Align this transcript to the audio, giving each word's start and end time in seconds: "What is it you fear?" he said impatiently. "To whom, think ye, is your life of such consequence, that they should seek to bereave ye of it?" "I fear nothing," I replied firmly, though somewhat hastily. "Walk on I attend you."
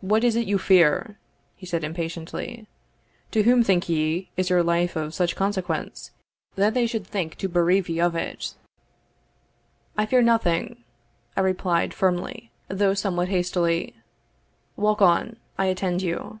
"What 0.00 0.24
is 0.24 0.34
it 0.34 0.48
you 0.48 0.58
fear?" 0.58 1.16
he 1.54 1.64
said 1.64 1.84
impatiently. 1.84 2.66
"To 3.30 3.44
whom, 3.44 3.62
think 3.62 3.88
ye, 3.88 4.28
is 4.36 4.50
your 4.50 4.64
life 4.64 4.96
of 4.96 5.14
such 5.14 5.36
consequence, 5.36 6.10
that 6.56 6.74
they 6.74 6.84
should 6.84 7.06
seek 7.06 7.36
to 7.36 7.48
bereave 7.48 7.88
ye 7.88 8.00
of 8.00 8.16
it?" 8.16 8.54
"I 9.96 10.04
fear 10.04 10.20
nothing," 10.20 10.82
I 11.36 11.42
replied 11.42 11.94
firmly, 11.94 12.50
though 12.66 12.92
somewhat 12.94 13.28
hastily. 13.28 13.94
"Walk 14.76 15.00
on 15.00 15.36
I 15.56 15.66
attend 15.66 16.02
you." 16.02 16.40